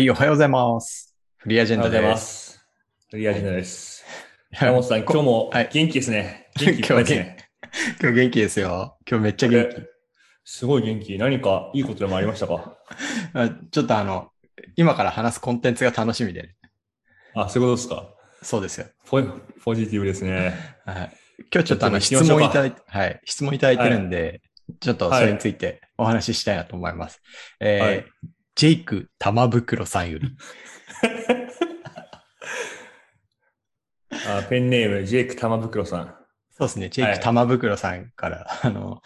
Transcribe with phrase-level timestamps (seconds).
[0.00, 1.14] はい、おはようございます。
[1.36, 2.52] フリーアジェンダです。
[2.52, 2.66] す。
[3.10, 4.02] フリーアジェンダです。
[4.50, 6.48] 山本さん、今日もはい元気ですね。
[6.58, 7.36] 元気いっぱいですね。
[8.00, 8.96] 今日元気ですよ。
[9.06, 9.76] 今日めっちゃ元気。
[10.42, 11.18] すごい元気。
[11.18, 12.78] 何かいいことでもありましたか？
[13.34, 14.30] あちょっとあの、
[14.74, 16.54] 今から話すコンテンツが楽しみで、
[17.34, 18.08] あ、そういうことですか？
[18.42, 18.86] そうですよ。
[19.04, 19.22] ポ
[19.62, 20.54] ポジティブですね。
[20.86, 21.12] はい、
[21.52, 24.40] 今日ちょっとあの質問いただいて、はい、質問いただいてるんで、
[24.80, 27.20] ちょっとそれについてお話ししたいなと思います。
[27.60, 28.06] えーはい
[28.54, 30.36] ジェイク玉袋さんより。
[34.26, 36.14] あペンネーム、ジェイク玉袋さん。
[36.50, 36.90] そうですね。
[36.90, 39.00] ジェイク玉袋さんから、あの、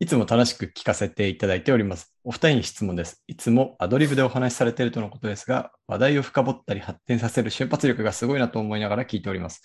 [0.00, 2.14] いつも楽しく聞かせていただいております。
[2.22, 3.24] お二人に質問です。
[3.26, 9.62] いつもアドリブでお話しされているとのことですが、話題を深掘ったり発展させる瞬発力がすごいなと思いながら聞いております。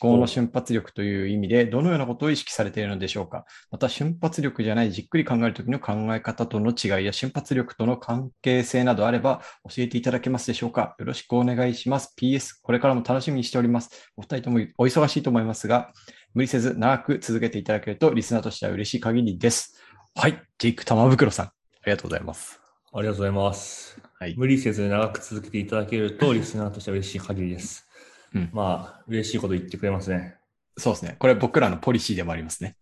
[0.00, 3.44] 思考の瞬発力という意味で、どのようなことを意識されているのでしょうか？
[3.70, 10.94] また、瞬発力じゃないじっくり考えるときの考え方との違いや瞬発力との関係性などあれば教えていただけますでしょうか？
[10.98, 12.14] よろしくお願いします。
[12.18, 14.10] PS、これからも楽しみにしております。
[14.16, 15.92] お二人ともお忙しいと思いますが、
[16.34, 19.78] 無理せず長く続けていただけるとリスナーとしては嬉しい限りです。
[20.14, 21.52] はい、ジェイク玉袋さん、あ
[21.86, 22.60] りがとうございます。
[22.94, 23.98] ありがとうございます。
[24.18, 24.34] はい。
[24.36, 27.88] 無理せず長く続けていただけると、リスナーとしては嬉しい限りです。
[28.34, 30.36] うんまあ、嬉しいこと言ってくれますね。
[30.78, 31.16] そうですね。
[31.18, 32.76] これ僕らのポリシーでもありますね。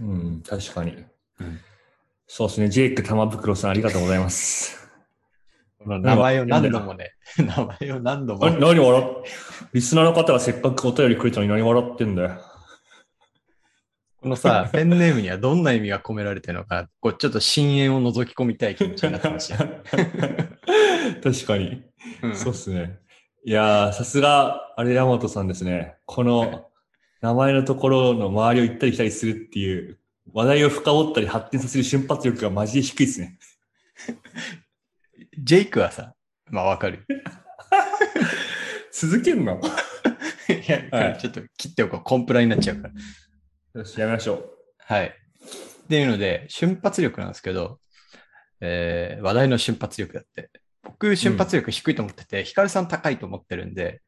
[0.00, 1.04] うん、確かに。
[1.40, 1.60] うん
[2.28, 4.90] そうですね、ジェイク玉袋さん、ありがとうございます。
[5.78, 8.50] こ の名前を何度もね、 名前を何度もあ。
[8.50, 9.04] 何笑っ
[9.72, 12.40] リスナーの方がせっかくお便りくれたのに何笑ってんだよ。
[14.20, 19.58] このさ、 ペンネームにはどんな意味が込められてるのかな、こうちょっと深淵を覗き込みたい気持ちになってました。
[19.58, 21.84] 確かに。
[22.22, 22.98] うんそうっすね。
[23.48, 25.94] いやー、さすが、あれ、山本さんですね。
[26.04, 26.66] こはいの、
[27.20, 30.00] 名前のところの周りを行ったり来たりするっていう、
[30.32, 33.38] 話題を深掘ったり発展させる瞬発力がマジで低いですね。
[35.38, 36.14] ジェイクはさ、
[36.50, 37.06] まあわかる。
[38.90, 39.60] 続けんの？
[40.50, 42.00] いや、これちょっと切っておこう。
[42.02, 43.80] コンプラになっちゃうから。
[43.80, 44.50] よし、やめましょう。
[44.80, 45.06] はい。
[45.06, 47.78] っていうので、瞬発力なんですけど、
[48.60, 50.50] えー話題の瞬発力だって。
[50.98, 54.00] 僕、瞬発力低いと思ってて、ヒカルさん高いと思ってるんで、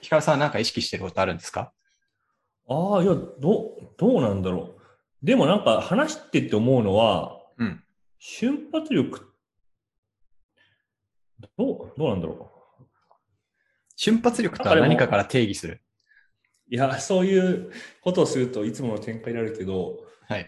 [0.00, 1.72] ヒカルさんはなんか意識してることあるんですか？
[2.68, 4.82] ああ、いや、どう、どうなんだろう。
[5.22, 7.84] でもなんか話してて思うのは、うん。
[8.18, 9.32] 瞬発力、
[11.56, 12.52] どう、どうなんだろ
[13.94, 15.82] 瞬発力とは何かから定義する？
[16.68, 16.74] う。
[16.74, 17.70] いや、そういう
[18.00, 19.98] ことをするといつもの展開になるけど、
[20.28, 20.46] はい。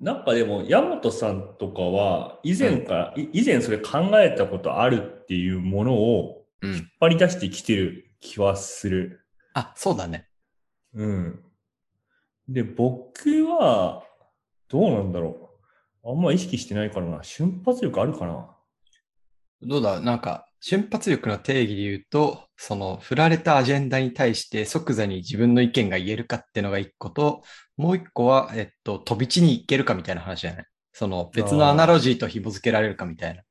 [0.00, 6.74] なんかでも、山本さんとかは、以前から、い以前それ考えたことあるっていうものをうん。
[6.74, 9.26] 引っ張り出してきてる気はする。
[9.54, 10.28] あ、そうだね。
[10.92, 11.42] うん。
[12.48, 14.02] で、僕は、
[14.68, 15.58] どうなんだろ
[16.04, 16.10] う。
[16.10, 17.22] あんま意識してないからな。
[17.22, 18.54] 瞬発力あるかな。
[19.62, 20.00] どうだ？
[20.00, 27.42] なんか、瞬発力の定義で言うと、その、振られたアジェンダに対して即座に自分の意見が言えるかっていうのが一個と、
[27.78, 33.42] もう一個は、えっと、飛び地に行けるかみたいな話じゃないその、別のアナロジーと紐付けられるかみたいな。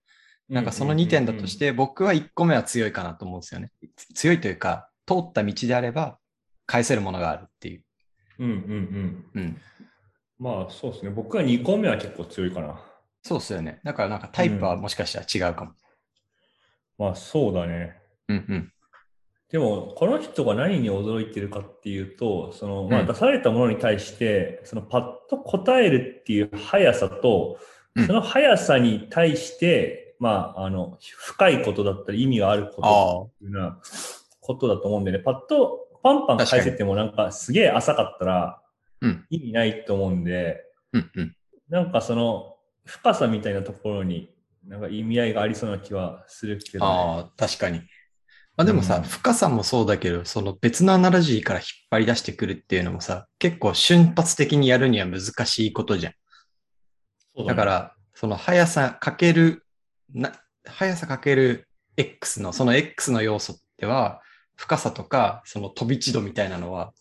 [0.50, 1.58] なんかその2点だとし。
[1.58, 3.72] て、僕は1個目は強いかなと思うんですよね。
[3.96, 6.20] つ強いというか、通った道であれば、
[6.66, 7.84] 返せるものがあるっていう。
[8.40, 9.42] うんうんうん。
[9.42, 9.62] うん。
[10.40, 11.12] まあそうですね。
[11.12, 12.80] 僕は2個目は結構強いかな。
[13.24, 13.80] そうっすよね。
[13.84, 15.74] だからなんかタイプはもしかしたら違うかも。
[17.00, 17.98] まあそうだね。
[18.28, 18.74] うんうん。
[19.52, 27.58] でも、この人が何に驚いてるかっていうと、その、まあ、うん出されたものに対して、そのパッと答えるっていう速さと、
[27.96, 33.80] うんその速さに対して、まあ、あの、深いことだったり意味があることっていうような
[34.42, 38.62] ことだと思うんでね、パッとパンパン返せてもなんかすげえ浅かったら
[39.02, 41.28] うん意味ないと思うんで、うんうん。
[41.28, 41.34] ね
[41.70, 42.56] なんかその
[42.86, 44.32] 深さみたいなところに
[44.70, 46.92] なんか意味合いがありそうな気はするけど、ね。
[46.92, 47.80] ああ、確かに。
[48.56, 56.14] まあでもさ、うん深さもそうだけど、その別のアナロジーから引っ張り出してくるっていうのもさ、結構瞬発的にやるには難しいことじゃん。
[57.36, 59.66] そうねだから、その速さかける、
[60.14, 60.34] な、
[60.66, 61.68] 速さかける
[61.98, 64.22] X の、その X の要素っては、
[64.56, 66.94] 深さとか、その飛び地度みたいなのは、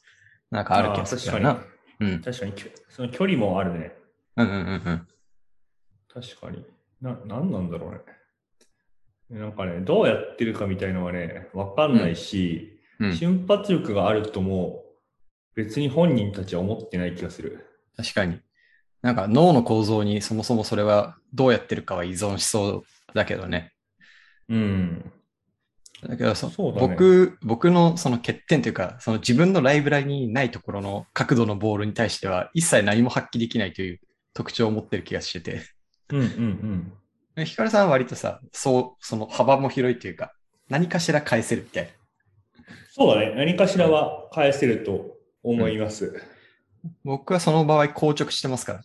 [0.51, 1.57] なんかある気がするな。
[1.57, 1.69] 確か
[2.01, 2.21] うんに。。
[2.21, 2.55] 確かに、
[2.89, 3.93] その距離もあるね。
[4.37, 5.09] うんうんうんうん。
[6.09, 6.65] 確かに。
[7.01, 8.01] な、なんなんだろうね。
[9.31, 14.85] なんかね、どうやってるかみたいのはね、わかんないし、うん、瞬発力があるとも、
[15.55, 17.67] 別に本人たちは思ってない気がする。
[17.97, 18.41] 確かに。
[19.03, 22.83] なんか脳の構造にそもそもそれはどうやってるかは依存しそう
[23.15, 23.73] だけどね。
[24.49, 25.13] うん。
[26.03, 34.01] だけどそそうだね僕、僕のその欠点というか、その自分のライブラリにないところの角度のボールに対しては一切何も発揮できないという
[34.35, 35.78] 特徴を持ってる気がしてて。
[36.11, 36.93] うんうん
[37.37, 37.45] うん。
[37.45, 40.33] ヒカルさんは割とさ、そう、その幅も広いというか、
[40.69, 41.91] 何かしら返せるみたいな。
[42.91, 43.35] そうだね。
[43.37, 46.21] 何かしらは返せると思います。
[47.05, 48.83] 僕はその場合硬直してますか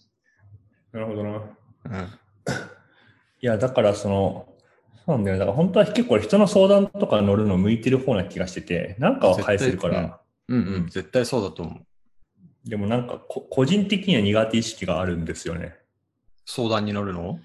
[0.92, 1.32] なるほどな。
[1.32, 1.42] ら。
[1.86, 2.06] うん。
[2.06, 4.48] いや、だからその、
[5.06, 5.40] そうなんだよね。
[5.40, 10.14] だから本当は結構人の相談とか乗るの向いてる方な気がしてて、なんかは返せるから、絶
[10.50, 12.70] うんうん、絶対そうだと思う。
[12.70, 15.76] でもなんかこ個人的には苦手意識があるんですよね。
[16.46, 17.40] 相談に乗るの？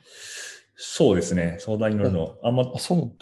[0.76, 1.56] そうですね。
[1.60, 2.36] 相談に乗るの。
[2.42, 3.12] あんま、あ、そう。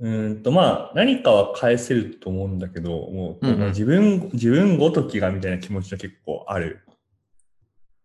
[0.00, 6.86] うーんと、まあ、何かは返せると思うんだけど、もう、うんうん自分、自分ごときがみたいな気持ちは結構ある。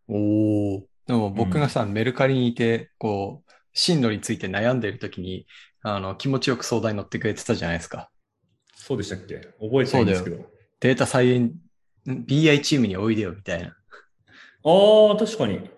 [0.08, 0.88] おお。
[1.08, 5.46] でも僕がさ、メルカリにいて、こう、進路について悩んでいるときに、
[5.82, 8.10] あの、気持ちよく相談に乗ってくれてたじゃないですか。
[8.76, 9.36] そうでしたっけ？
[9.60, 10.46] 覚えてないんですけど。
[10.80, 11.54] データサイエン、ん
[12.08, 13.70] BI チームにおいでよみたいな。
[13.70, 13.74] あ
[15.14, 15.70] あ、確かに。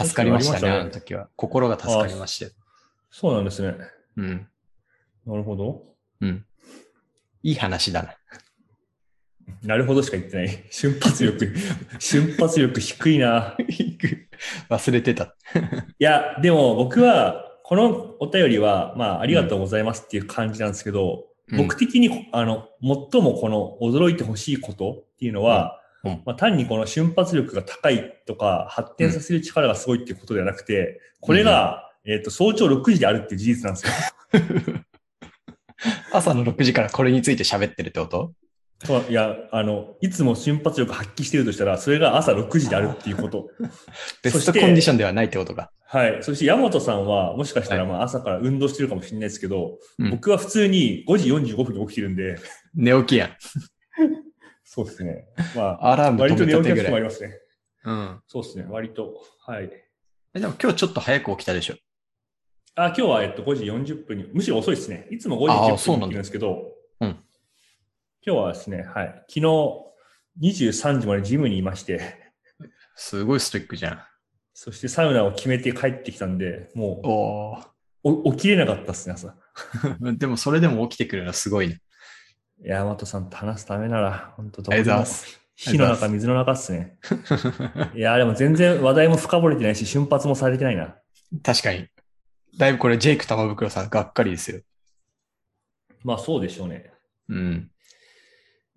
[0.00, 0.06] うん。
[0.06, 1.28] 助かりましたね、ありましたねあの時は。
[1.36, 2.52] 心が助かりまして。
[3.10, 3.74] そうなんですね。
[4.16, 4.48] うん。
[5.26, 5.82] なるほど。
[6.20, 6.44] うん。
[7.42, 8.14] いい話だな。
[9.62, 10.64] なるほどしか言ってない。
[10.70, 11.54] 瞬発力、
[11.98, 13.56] 瞬発力低いな。
[14.68, 15.34] 忘れてた。
[15.98, 34.74] いや、でも僕は、このお便りは、まあ、ありがとうございますっていう感じなんですけど、うん僕的に、あの、最もこの驚いてほしいことっていうのは、うんうんまあ、単にこの瞬発力が高いとか、発展させる力がすごいっていうことではなくて、これが、えっ、と、早朝6時であるっていう事実なんですよ。
[36.12, 38.32] 朝の6時からこれについて喋ってるってこと？
[39.08, 43.48] いや、あの、いつも瞬発力発揮してるとしたら、それが朝6時であるっていうこと。
[44.22, 45.72] ベストそしてコンディションではないってことか。
[45.86, 46.18] はい。
[46.20, 52.36] そして、山本さんは、もしかしたら、はいまあ、朝から運動してるかもしれないですけど、うん僕は普通に5時45分に起きてるんで、
[52.74, 53.30] 寝起きやん。
[54.76, 55.26] そうですね。
[55.56, 56.52] まあ、アラーム止割と寝。
[56.52, 57.32] 起きの日もありますね。
[57.84, 58.20] うん。
[58.26, 58.66] そうですね。
[58.68, 59.24] 割と。
[59.46, 59.70] はい。
[60.34, 61.76] えでも今日ちょっと早く起きたでしょ？
[62.74, 65.08] あ、今日は、えっと、5時40分に、むしろ遅いですね。
[65.10, 67.16] いつも5時10分に起きるんですけど、うん
[68.26, 69.24] 今日はですね、はい。
[69.28, 69.40] 昨日、
[70.42, 72.32] 23時までジムにいまして、
[72.96, 74.00] すごいストイックじゃん。
[74.52, 77.66] そしてサウナを決めて帰ってきたんで、もうおー
[78.02, 79.34] お、起きれなかったですね、朝。
[80.18, 81.80] でもそれでも起きてくるのはすごいね。
[82.62, 85.04] 山本さんと話すためなら、本当どこでも。
[85.56, 86.98] 火の中、水の中っすね。
[87.96, 90.96] いや、でも全然話題も深掘れてないし、瞬発もされてないな。
[91.42, 91.88] 確かに。
[92.58, 94.60] だいぶこれジェイク玉袋さんがっかりですよ。
[96.04, 96.92] まあそうでしょうね。
[97.28, 97.70] うん。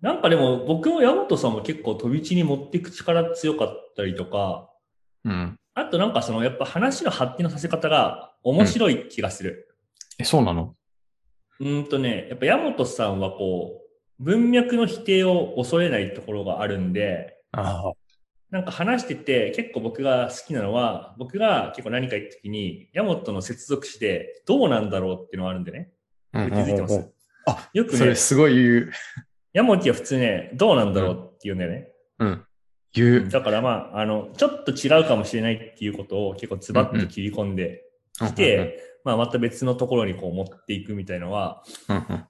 [0.00, 4.70] なんかでも僕も山本さんも結構飛び地に持っていく力強かったりとか、
[5.24, 5.58] うん。
[5.74, 9.76] あとなんかそのやっぱ話の発展のさせ方が面白い気がする。
[10.18, 10.74] え、そうなの？
[11.60, 13.82] うーんとね、やっぱ山本さんはこ
[14.18, 17.92] う、文脈の否定を恐れないところがあるんで、ああ。
[18.50, 25.92] なんか話してて結構僕が好きなのは、僕が結構何か言った時に、山本の接続詞でどうなんだろうっていうのがあるんでね。
[26.32, 27.08] 気づいてます？
[27.46, 28.92] あ、よくね、それすごい言う。
[29.52, 31.88] 山本は普通ね、どうなんだろうって言うんだよね。
[32.18, 32.44] うん。
[32.92, 33.28] 言う。
[33.28, 37.84] だからまあ、あの、ちょっと違うかもしれないっていうことを結構ズバッと切り込んで
[38.14, 42.24] きて、まあまた別のところにこう持っていくみたいのは、うんうん、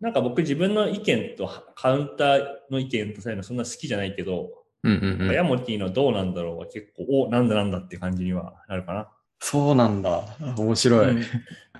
[0.00, 4.50] なんか僕自分の意見とカウンターの意見とさえるのそんな好きじゃないけど、
[4.82, 9.08] うんうんうんヤモティのどうなんだろうは結構、お、なんだなんだって感じにはなるかな。
[9.38, 10.22] そうなんだ。
[10.56, 11.10] 面白い。
[11.10, 11.24] うん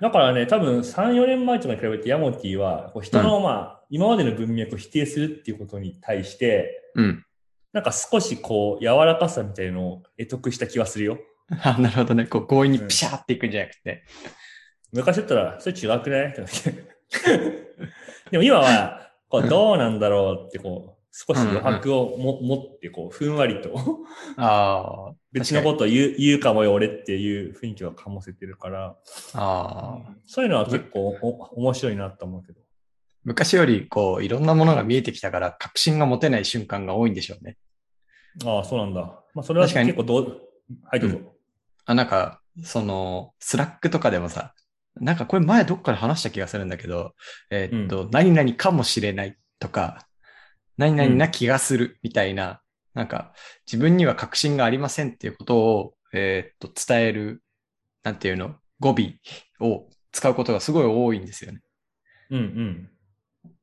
[0.01, 7.25] だからね、多分3、4年前とかに比べてヤモティは、こう人のまあ、今までの文脈を否定するっていうことに対して、うん。
[7.75, 11.19] なんか少しこう、柔らかさみたいのを得得した気はするよ。
[11.63, 12.27] あ、 なるほどね。
[12.27, 14.05] こう強引にピシャーっていくんじゃなくて。
[14.93, 16.27] 昔だったら、それ違くない？
[16.29, 16.73] ってなって。
[18.31, 23.75] でも今は、こう、どうなんだろうってこう、少し余白をも、持って、こう、ふんわりと、
[24.37, 25.15] ああ。
[25.33, 28.97] 別のことを言う言うかもよ、俺っていう雰囲気を醸せてるから、
[29.35, 30.15] ああ。
[30.27, 32.61] そういうのは結構お面白いなと思うけど。
[33.25, 37.59] 昔より、こう、いろんなものが見えてきたから、確信が持てない瞬間が多いんでしょうね。
[38.45, 39.01] ああ、そうなんだ。
[39.35, 40.41] まあ、それは結構どう、
[40.85, 41.30] はい、どうぞ。
[41.91, 44.55] あ、なんか、その、 Slack とかでもさ、
[44.95, 47.15] なんかこれ前どっかで話した気がするんだけど、
[47.51, 50.07] えーっと、何々かもしれないとか、
[50.77, 52.63] 何々な気がするみたいな、
[52.95, 53.33] なんか
[53.67, 57.43] 自分には確信がありませんっていうことを、えーっと、伝える、
[58.03, 61.61] なんていうの、語尾を使うことがすごい多いんですよね。
[62.31, 62.91] うんうん。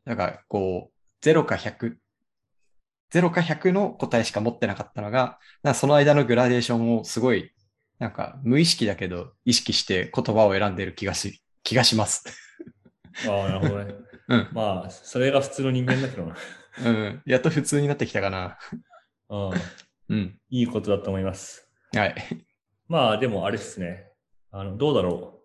[0.05, 1.97] だから、こう、0か100、
[3.13, 5.39] 0か100の答えしか持ってなかったのが、
[5.75, 7.51] その間のグラデーションをすごい、
[7.99, 12.23] なんか無意識だけど意識して言葉を選んでる気がし、気がします。
[13.27, 13.95] ああ、なるほどね。
[14.29, 14.49] うん。
[14.51, 16.35] まあ、それが普通の人間だけどな。
[16.85, 17.21] うん。
[17.25, 18.57] やっと普通になってきたかな。
[19.29, 19.51] うん。
[20.09, 20.39] うん。
[20.49, 21.67] いいことだと思います。
[21.93, 22.15] はい。
[22.87, 24.11] まあでもあれですね。
[24.51, 25.37] あの、どうだろう。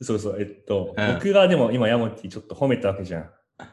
[0.04, 3.30] そうそう、えっと、うん僕がでも今ヤモティちょっと褒めたわけじゃん。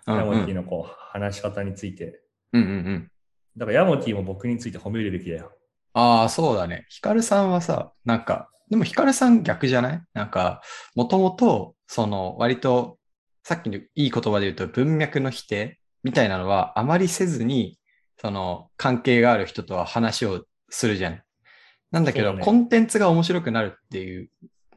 [0.07, 2.21] うんヤモティうんのこう、話し方について。
[2.53, 3.11] うんうんうん。
[3.57, 5.51] だからヤモティも僕について褒めるべきだよ。
[5.93, 6.85] ああ、そうだね。
[6.89, 10.01] ヒカルさんはさ、なんか、でもヒカルさん逆じゃない？
[10.13, 10.61] なんか、
[10.95, 12.97] もともと、その、割と、
[13.43, 15.79] さっきのいい言葉で言うと、文脈の否定？
[16.03, 17.79] みたいなのはあまりせずに、
[18.19, 21.21] その、関係がある人とは話をするじゃん。
[21.91, 24.29] なんだけど、ねコンテンツが面白くなるっていう、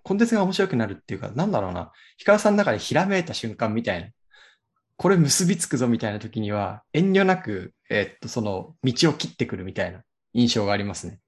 [0.03, 1.91] コンテンツが面白くなるっていうか、なんだろうな。
[2.17, 4.09] ヒカルさんの中でひらめいた瞬間みたいな。
[4.97, 10.03] これ結びつくぞみたいな時には、遠慮なく、えっと、その、道を切ってくるみたいな
[10.33, 11.21] 印象がありますね。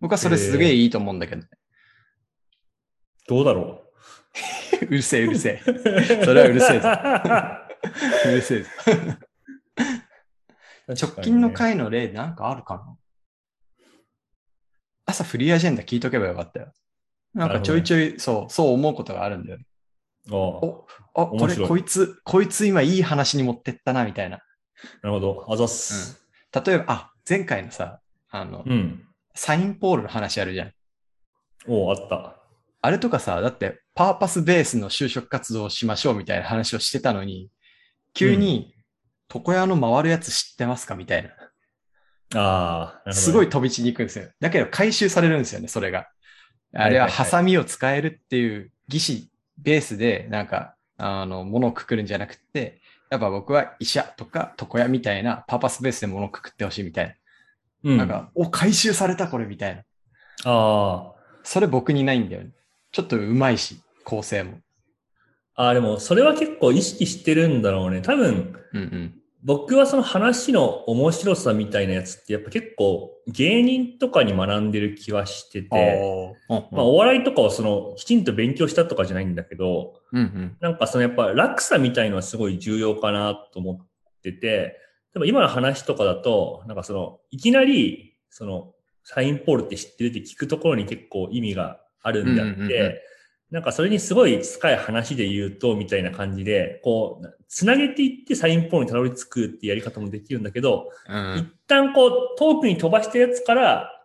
[0.00, 1.46] 僕はそれすげえいいと思うんだけど、
[3.26, 3.84] どうだろ
[4.82, 4.86] う？
[4.86, 5.70] るせえうるせえ。
[5.70, 6.88] う それはうるせえぞ
[8.28, 8.70] うるせえぞ。
[10.88, 12.96] 直近の回の例なんかあるかな？
[15.06, 16.72] 朝フリーアジェンダ聞いとけばよかったよ。
[17.32, 19.66] なんかちょいちょい、そう、そう思うことがあるんだよね。
[20.30, 24.40] おあ、これこいつ、こいつ今いい話に持ってったな、みたいな。
[25.02, 25.46] なるほど。
[25.48, 26.24] あざっす。
[26.52, 28.00] 例えば、あ、前回のさ、
[28.30, 29.06] あの、うん。
[29.34, 30.72] サインポールの話あるじゃん。
[31.66, 32.36] おあった。
[32.80, 37.50] あれとかさ、だって、パーパスベースの就職活動をしましょうみたいな話をしてたのに、
[38.12, 38.74] 急に、
[39.34, 41.30] 床屋の回るやつ知ってますかみたいな。
[42.40, 44.28] ああ、ねすごい飛び地に行くんですよ。
[44.40, 46.08] だけど回収されるんですよね、それが。
[46.74, 52.80] あれはハサミを使えるっていう技師ベースで、なんか、あの、物をくくるんじゃなくて、
[53.14, 57.90] やっぱ僕は医者とか床屋みたいなパーパスベースで物をくくってほしいみたいな。
[57.92, 57.96] うん。
[57.96, 59.82] なんか、お、回収されたこれみたいな。
[60.44, 61.12] あ
[61.44, 62.50] それ僕にないんだよね。
[62.90, 64.58] ちょっと上手いし、構成も。
[65.54, 65.66] あ。
[65.66, 68.02] ああ、でも、それは結構意識してるんだろうね。
[68.02, 69.14] 多分、うんうん。
[69.44, 80.56] 僕はその話の面白さみたいなやつって、やっぱ結構芸人とかに学んでる気はしてて、まあ、お笑いとかをその、きちんと勉強したとかじゃないんだけど、うんうん。
[80.60, 83.86] なんかそのやっぱ落差みたいのはすごい重要かなと思っ
[84.22, 84.80] てて、
[85.12, 88.72] でも今の話とかだと、なんかその、いきなり、その、
[89.02, 93.02] サインポールって知ってるって聞くところに結構意味があるんであって、
[93.50, 101.38] なんかそれにすごい近い話で言うと、みたいな感じで、こう、つなげていってサインポールにたどり着くってやり方もできるんだけど、うん。
[101.38, 104.04] 一旦こう、遠くに飛ばしたやつから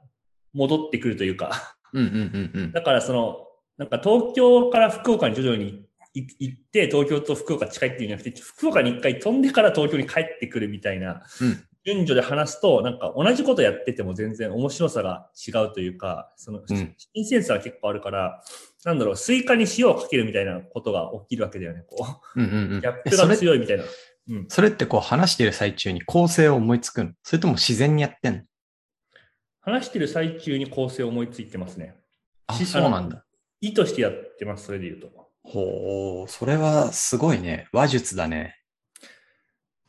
[0.53, 2.72] 戻ってくるというか、うんうんうんうん。
[2.72, 18.43] だからその、なんか東京から福岡に徐々にい行って、東京と福岡近いっていうんじゃなくて、福岡に一回飛んでから東京に帰ってくるみたいな、うん順序で話すと、なんか同じことやってても全然面白さが違うというか、その、うん新鮮さが結構あるから、
[18.86, 22.77] なんだろう、スイカに塩をかけるみたいなことが起きるわけだよね、こうんうんうう。
[22.77, 23.84] んギャップが強いみたいな。
[24.29, 24.46] うん。
[24.50, 27.12] それってこう話してる最中に構成を思いつくの？
[27.24, 28.41] それとも自然にやってんの？
[29.62, 31.96] 話してる最中に構成を思いついてますね。
[32.48, 33.25] あ、しそうなんだ。
[33.62, 35.10] 意図してやってます、それで言うと。
[35.43, 37.67] ほう、それはすごいね。
[37.74, 38.59] 話術だね。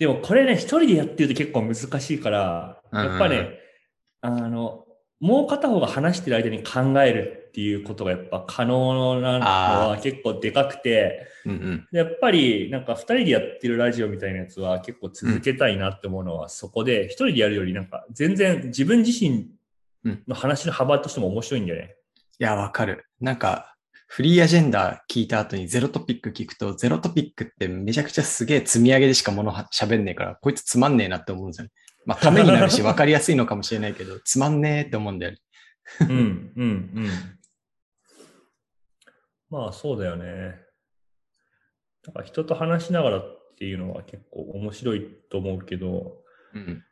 [0.00, 3.60] でもこれね、一人でやってると結構難しいから、やっぱね、
[4.22, 4.86] あの、
[5.20, 11.88] もう片方が話してる間に考えるっていうことがやっぱ可能なのは結構でかくて、うんうん。
[11.92, 19.50] でやっぱりなんか二人でやってるラジオみたいなやつは結構続けたいなって思うのはそこで、一人でやるよりなんか全然自分自身
[20.26, 21.96] の話の幅としても面白いんだよね。
[22.38, 23.04] いや、わかる。
[23.20, 23.76] なんか、
[24.12, 31.70] フリーアジェンダ聞いた後にゼロトピック聞くと、ゼロトピックってめちゃくちゃすげえ積み上げでしかものは喋んねえから、こいつつまんねえなって思うんですよね。
[32.06, 35.38] まあ、ためになるし 分かりやすいのかもしれないけど、つまんねえって思うんだよね。
[36.00, 36.64] うん、うん、う
[37.02, 37.08] ん。
[39.48, 40.56] まあそうだよね。
[42.02, 43.22] だから人と話しながらっ
[43.56, 46.24] ていうのは結構面白いと思うけど、
[46.54, 46.84] うん。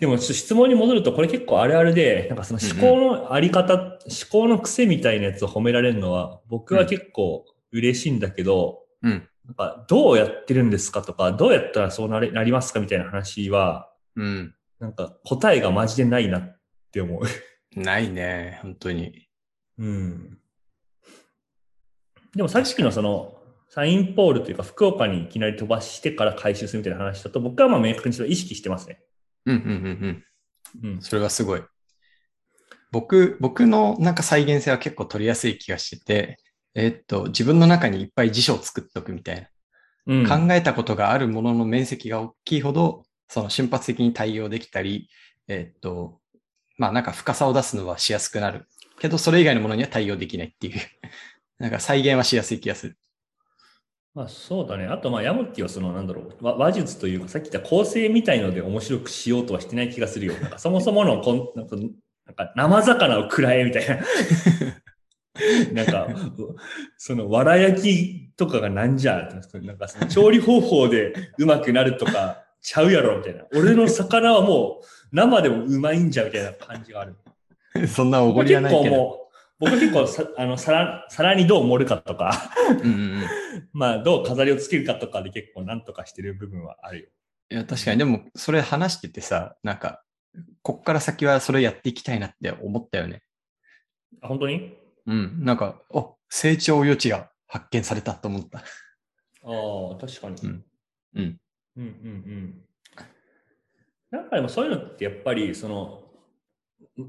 [0.00, 3.98] でも質問に戻るとこれ結構あるあるで、なんかその思考のあり方、思
[4.30, 9.28] 考の癖みたいなやつを褒められるのは僕は結構嬉しいんだけど、うん。
[9.44, 14.54] なんかどうやってるんですかとか、どうやったらそうなれなりますかみたいな話は、うん。
[14.78, 16.60] なんか答えがマジでないなっ
[16.92, 17.78] て思う。
[17.78, 19.28] ないね、本当に。
[19.78, 20.38] うん。
[22.34, 23.36] でもさっきのその、
[23.68, 29.00] サインポールというか福岡にいきなり飛ばしてから回収するみたいな話だと僕はまあ明確にそれを意識してますね。
[29.46, 30.24] うんうんうん
[30.82, 30.94] うん。
[30.94, 31.02] うん。
[31.02, 31.62] それはすごい。
[32.92, 36.38] 僕、僕のなんか再現性は結構取りやすい気がしてて、
[36.74, 39.48] えーっと、自分の中にいっぱい辞書を作っておくみたいな。
[40.06, 45.08] うん、考えたことがあるものの面積が大きいほど、その瞬発的に対応できたり、
[45.46, 46.20] えーっと、
[46.78, 48.66] まあなんか深さを出すのはしやすくなる。
[48.98, 50.80] けど、それ以外のものには対応できないっていう。
[51.58, 52.98] なんか再現はしやすい気がする。
[54.14, 54.86] まあそうだね。
[54.86, 60.34] あとまあヤモティはそのなんだろう、わ話術というかさっき言った構成みたいので面白くしようとはしてない気がするよ。
[60.34, 63.98] なんかそもそものこん なんかなんか生魚を食らえみたいな。
[65.72, 66.08] なんか、
[66.98, 69.28] その、わら焼きとかがなんじゃ
[69.62, 73.44] なんかその調理方法でうまくなるとかちゃうやろみたいな。
[73.54, 77.16] 俺の魚はもう生でもうまいんじゃみたいな感じがある。
[77.88, 78.96] そんなおごりはないけど。
[78.96, 79.29] も
[79.60, 83.24] 僕結構さ、 あの、皿、皿にどう盛るかとかうんうん、
[83.72, 87.08] まあ、どう飾りをつけるかとかで結構なんとかしてる部分はあるよ。
[87.50, 90.02] いや、確かに、でも、それ話しててさ、なんか、
[90.62, 93.22] こっから先はそれやっていきたいなって思ったよね。
[94.22, 94.76] あ、本当に？
[95.06, 95.44] うん。
[95.44, 98.58] なんか、お、成長余地が発見されたと思った。
[98.58, 98.62] あ
[99.94, 100.36] あ、確かに。
[100.42, 100.64] うん。
[101.14, 101.40] うん。
[101.76, 102.64] うんうんうん。
[104.10, 106.04] なんかでもそういうのってやっぱり、その、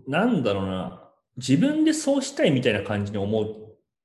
[0.07, 3.55] なんだろうな、自分でそうしたいみたいな感じに思うっ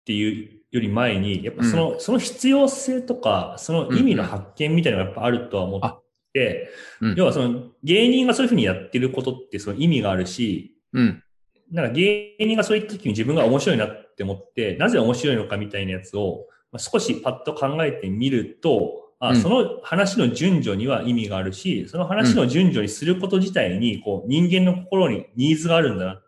[0.05, 6.03] ていうより前に、やっぱその、うん、その必要性とか、その意味の発見みたいなのがやっぱあるとは思っ
[6.33, 6.69] て、
[7.01, 11.23] うん、要はその芸人がそういうふうにやってることってその意味があるし、うん、
[11.71, 26.23] なんか芸人がそういった時に自分が面白いなって思って、なぜ面白いのかみたいなやつを、まあ、少しパッと考えてみると、あ、その話の順序には意味があるし、その話の順序にすること自体に、こう、人間の心にニーズがあるんだな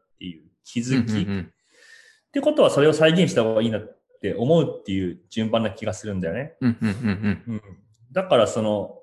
[0.71, 1.41] っていう気づき。
[1.41, 1.45] っ
[2.33, 6.55] てことは、それを再現した方がいいなって思うっていう順番な気がするんだよね。
[8.13, 8.95] だから、その、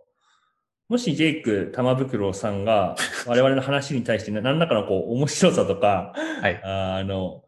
[0.88, 2.96] もしジェイク玉袋さんが
[3.26, 7.44] 我々の話に対して何らかのこう面白さとか、はい、あの、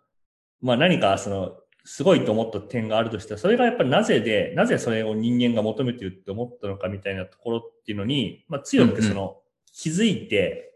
[0.60, 1.56] まあ、何かその
[1.90, 9.38] すごいと思った点があるとしたら、それがやっぱりなぜで、なぜそれを人間が求めてるって思ったのかみたいなところっていうのに、まあ、強くその、
[9.72, 10.67] 気づいて、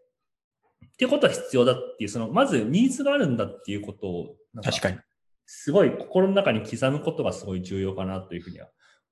[1.02, 5.00] っていうことは必要だっていう、その、まずニーズがあるんだっていうことを、確かに。
[5.48, 8.68] すごい心の中に刻むことがすごい重要かなというふうには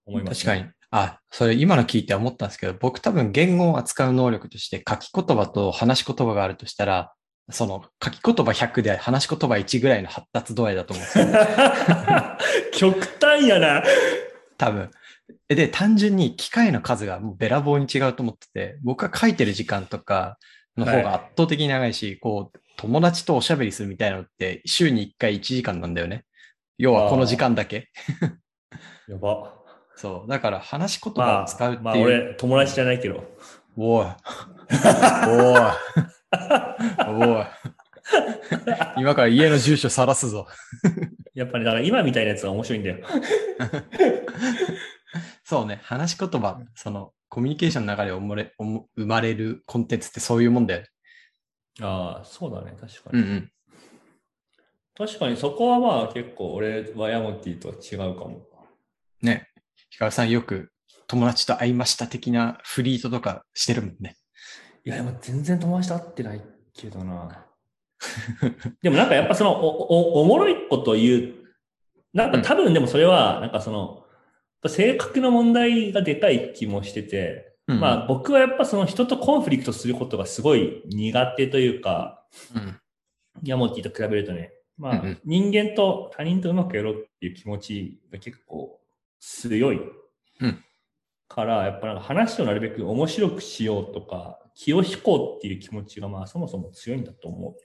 [0.05, 0.71] 思います、ね、確かに。
[0.91, 7.11] あ、それ今の聞いて思ったんですけど、僕多分言語を扱う能力として書き言葉と話し言葉があるとしたら、
[7.49, 11.25] その書き言葉100で話し言葉1ぐらいの発達度合いだと思うんですよ。
[12.93, 13.83] 極端やな。
[14.59, 14.91] 多分。
[15.47, 20.37] で、単純に機械の数がもうべらぼうに違うと思ってて、僕は書いてる時間とか
[20.79, 26.25] の方が圧倒的に長いし、はい、こう、友達とおしゃべりするみたいなのって週に1回1時間なんだよね。
[26.77, 27.89] 要はこの時間だけ。
[29.07, 29.53] やば。
[29.95, 30.29] そう。
[30.29, 31.83] だから話し言葉を使うっていう。
[31.83, 33.21] まあ、まあ、俺、友達じゃないけど。
[33.75, 34.05] おい。
[34.05, 34.07] おい。
[37.09, 37.45] おい。
[38.97, 40.47] 今から家の住所さらすぞ。
[41.33, 42.99] やっぱり、だから今みたいなやつは面白いんだよ。
[45.43, 50.87] そうね、話し言葉、そのコミュニケーションの中で生まれるコンテンツってそういうもんだよね。
[51.81, 53.21] ああ、そうだね、確かに。
[53.21, 53.51] うんうん、
[54.97, 58.45] 確かにそこはまあ結構俺はヤモティとは違うかも。
[59.21, 59.47] ね、
[59.89, 60.71] ヒカルさんよく
[61.07, 64.15] 友達と会いました的なフリートとかしてるもんね。
[64.85, 66.41] いや、でも全然友達と会ってない
[66.73, 67.45] けどな。
[68.81, 71.33] でもなんかやっぱそのお、お、おもろいこと言う。
[72.13, 73.98] なんか多分でもそれは、なんかその、
[74.67, 82.79] 性格の問題がでかい気もしてて、うん、まあ僕はやっぱその人とコンフリクトすることがすごい苦手というか、うん、
[83.43, 88.79] ヤモティと比べるとね、まあ人間と他人とうまくやろうっていう気持ちが結構
[89.19, 89.79] 強い。
[90.41, 90.63] うん、
[91.29, 97.55] から、やっぱなんか話をなるべく面白くしようとか、気を引こうっていう気持ちがまあそもそも強いんだと思う。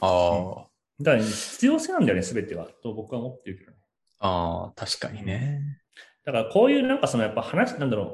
[0.00, 0.66] ああ、
[0.98, 2.66] うん、だから、必要性なんだよね、すべては。
[2.82, 3.76] と僕は思ってるけどね。
[4.18, 5.80] ああ、確かにね。
[6.24, 8.06] だからこういうなんかそのやっぱ話、なんだろう、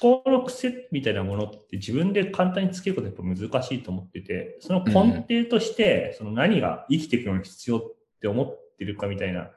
[0.00, 7.82] 思考の癖みたいなものって自分で簡単につけることはやっぱ難しいと思ってて、その根底として、その何が生きていくのに必要っ
[8.20, 9.50] て思ってるかみたいな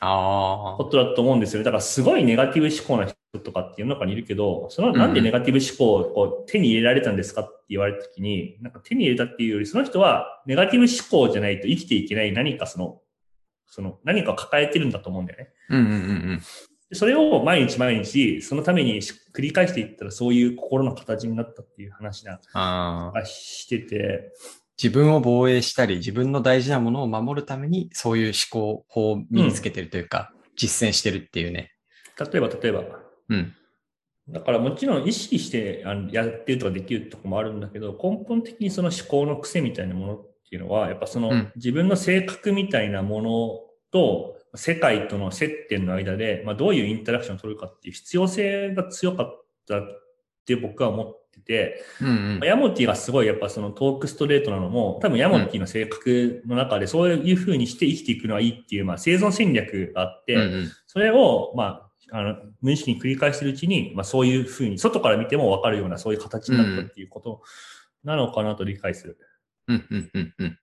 [0.00, 1.64] ことだと思うんですよ。
[1.64, 13.00] だからすごいネガティブ思考な人とかっていう中にいるけど、そのなんでネガティブ思考をこう手に入れられたんですかって言われたときに、なんか手に入れたっていうより、その人はネガティブ思考じゃないと生きていけない何かその、
[13.66, 15.48] その何かを抱えてるんだと思うんだよね。
[15.70, 15.94] うんうんうんう
[16.34, 16.42] ん
[16.92, 22.40] それを毎日毎日、そのために繰り返していったらそういう心の形になったっていう話が
[23.24, 24.32] してて。
[24.82, 31.72] 自分を防衛したり、自分の大事なものを守るために、そういう思考法を身につけてるというか、うん、実践してるっていうね。
[32.18, 32.84] 例えば、例えば。
[33.28, 33.54] うん。
[34.28, 43.60] だからもちろん意識してやってるとかできるとこもあるんだけど、根本的にその思考の癖みたいなものっていうのは、やっぱその自分の性格みたいなもの
[43.92, 49.82] と世界との接点の間で、まあ、どういうインタラクションを取るかっていう必要性が強かったっ
[50.44, 52.10] て僕は思ってて、うんう
[52.40, 67.42] ん、ヤモティがすごいやっぱそのトークストレートなのも、多分ヤモティの性格の中でそういうふうにして生きていくのはいいっていう、まあ、生存戦略があって、うんうん、それを、まあ、あの、無意識に繰り返してるうちに、まあそういうふうに、外から見てもわかるようなそういう形になったっていうこと
[68.04, 69.18] なのかなと理解する。
[69.68, 70.58] うんうんうんうん。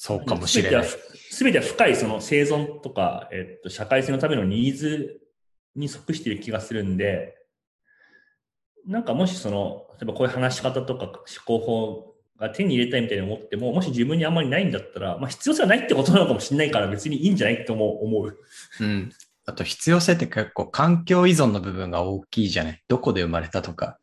[0.00, 0.84] そうかもしれない。
[0.86, 5.20] すべては深いその生存とか、えっと、社会性のためのニーズ
[5.74, 7.34] に即している気がするんで、
[8.86, 18.04] なんかもしその、例えばこういう話し方とか思考法が手に入れたいみたいに思っても、もし自分にあんまりないんだったら、まあ必要性はないってことなのかもしれないから別にいいんじゃないって思う。
[18.04, 18.38] 思う
[18.80, 19.12] うん。
[19.46, 22.82] あと必要性って結構環境依存の部分が大きいじゃない？
[22.86, 23.98] どこで生まれたとか。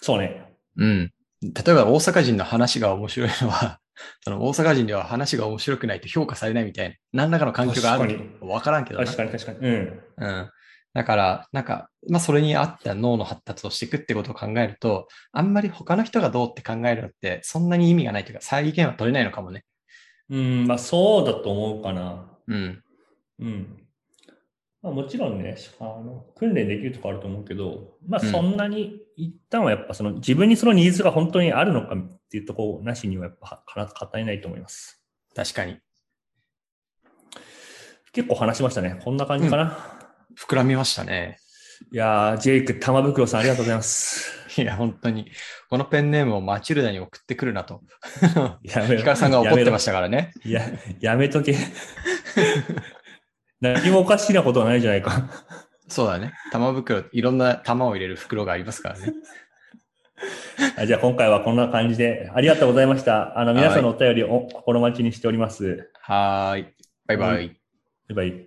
[0.00, 0.44] そうね。
[0.76, 1.12] うん。
[1.42, 3.80] 例えば大阪人の話が面白いのは、
[4.22, 9.58] その大阪人では話が面白くないと評価されないみたいな、何らかの環境がある確のかわからんけどな確かに確かに。
[9.58, 10.02] うん。
[10.18, 10.50] うん。
[10.92, 19.64] だから、なんか、まあ、それに合った脳の発達をしていくってことを考えると、あんまり他の人がどうって考えるのって、そんなに意味がないというか、再現は取れないのかもね。
[20.28, 22.26] うん、まあそうだと思うかな。
[22.46, 22.82] うん。
[23.40, 23.86] うん。
[24.82, 35.04] まあもちろんね、あの、訓練できるとこあると思うけど、まあうんそんなに、一旦はやっぱその自分にそのニーズが本当にあるのかっていうところなしにはやっぱ語れないと思います。
[35.34, 35.78] 確かに。
[38.12, 39.00] 結構話しましたね。
[39.04, 39.76] こんな感じかな。
[40.36, 41.38] 膨らみましたね。
[41.92, 44.32] いやー、ジェイク、玉袋さんありがとうございます。
[44.60, 45.30] いや、本当に。
[45.68, 47.82] このペンネームをマチルダに送ってくるなと。
[48.62, 50.32] ヒカルさんが怒ってまししたからね。
[50.42, 50.48] た。
[50.48, 50.62] いや、
[51.00, 51.56] やめとけ。
[53.60, 55.12] 何もおかしなことはないじゃないか。
[55.88, 56.32] そうだね。
[56.52, 59.12] 玉袋、いろんな玉を入れる袋がありますからね。
[60.76, 63.38] あじゃあ今回はこんな感じで、ありがとうございました。
[63.38, 65.90] あの、皆さんのお便りを心待ちにしております。
[66.00, 66.74] はーい。
[67.06, 67.48] バイバイ。
[68.08, 68.46] バイバイ。